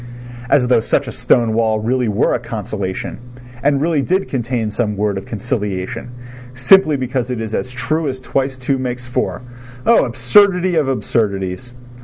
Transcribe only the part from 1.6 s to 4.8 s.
really were a consolation, and really did contain